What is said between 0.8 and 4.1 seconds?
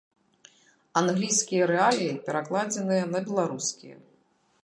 Англійскія рэаліі перакладзеныя на беларускія.